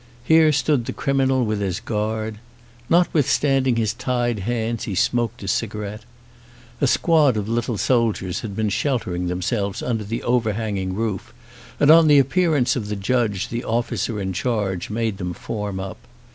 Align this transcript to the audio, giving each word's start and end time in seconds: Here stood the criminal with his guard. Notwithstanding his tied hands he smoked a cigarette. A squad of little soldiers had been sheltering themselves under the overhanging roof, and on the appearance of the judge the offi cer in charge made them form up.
Here 0.23 0.51
stood 0.51 0.85
the 0.85 0.93
criminal 0.93 1.45
with 1.45 1.61
his 1.61 1.79
guard. 1.79 2.39
Notwithstanding 2.89 3.75
his 3.75 3.93
tied 3.93 4.39
hands 4.39 4.85
he 4.85 4.95
smoked 4.95 5.43
a 5.43 5.47
cigarette. 5.47 6.05
A 6.81 6.87
squad 6.87 7.37
of 7.37 7.47
little 7.47 7.77
soldiers 7.77 8.39
had 8.39 8.55
been 8.55 8.69
sheltering 8.69 9.27
themselves 9.27 9.83
under 9.83 10.03
the 10.03 10.23
overhanging 10.23 10.95
roof, 10.95 11.35
and 11.79 11.91
on 11.91 12.07
the 12.07 12.17
appearance 12.17 12.75
of 12.75 12.87
the 12.89 12.95
judge 12.95 13.49
the 13.49 13.63
offi 13.63 13.95
cer 13.97 14.19
in 14.19 14.33
charge 14.33 14.89
made 14.89 15.19
them 15.19 15.33
form 15.35 15.79
up. 15.79 15.99